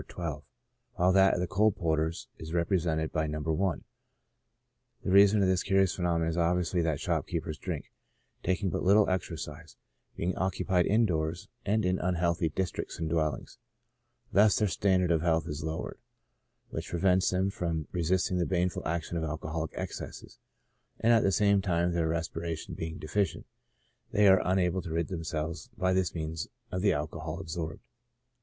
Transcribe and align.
12, 0.07 0.43
while 0.95 1.11
that 1.13 1.39
of 1.39 1.49
coal 1.49 1.71
porters 1.71 2.27
is 2.39 2.53
represented 2.55 3.11
by 3.11 3.27
No. 3.27 3.37
i. 3.67 3.75
The 5.03 5.11
reason 5.11 5.43
of 5.43 5.47
this 5.47 5.61
curious 5.61 5.93
phenomenon 5.93 6.27
is 6.27 6.37
obviously 6.37 6.81
that 6.81 6.99
shopkeepers 6.99 7.59
drink, 7.59 7.91
taking 8.41 8.71
but 8.71 8.81
little 8.81 9.07
exercise, 9.11 9.77
being 10.15 10.35
occupied 10.37 10.87
indoors 10.87 11.49
and 11.67 11.85
in 11.85 11.99
unhealthy 11.99 12.49
districts 12.49 12.97
and 12.97 13.11
dwellings; 13.11 13.59
thus 14.31 14.57
their 14.57 14.67
standard 14.67 15.11
of 15.11 15.21
health 15.21 15.47
is 15.47 15.63
lowered, 15.63 15.99
which 16.71 16.89
prevents 16.89 17.29
them 17.29 17.51
from 17.51 17.87
resisting 17.91 18.39
the 18.39 18.45
baneful 18.47 18.81
action 18.87 19.17
of 19.17 19.23
alcoholic 19.23 19.69
excesses, 19.75 20.39
and 20.99 21.13
at 21.13 21.21
the 21.21 21.31
same 21.31 21.61
time 21.61 21.91
their 21.91 22.07
respiration 22.07 22.73
being 22.73 22.97
deficient, 22.97 23.45
they 24.11 24.27
are 24.27 24.41
unable 24.43 24.81
to 24.81 24.89
rid 24.89 25.09
themselves 25.09 25.69
by 25.77 25.93
this 25.93 26.15
means 26.15 26.47
of 26.71 26.81
the 26.81 26.91
alcohol 26.91 27.39
absorbed. 27.39 27.83